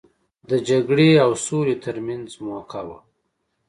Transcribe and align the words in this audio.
د 0.49 0.51
جګړې 0.69 1.09
او 1.23 1.31
سولې 1.45 1.75
ترمنځ 1.85 2.27
موکه 2.45 2.81
وه. 2.87 2.97